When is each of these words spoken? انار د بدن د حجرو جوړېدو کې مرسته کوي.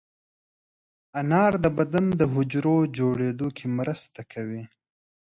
انار 1.21 1.53
د 1.63 1.65
بدن 1.77 2.05
د 2.19 2.21
حجرو 2.33 2.75
جوړېدو 2.97 3.47
کې 3.57 3.65
مرسته 3.77 4.21
کوي. 4.33 4.63